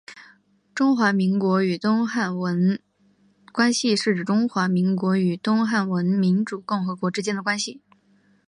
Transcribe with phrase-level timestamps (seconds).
[0.73, 2.79] 中华民国与东帝汶
[3.51, 7.81] 关系是指中华民国与东帝汶民主共和国之间的关系。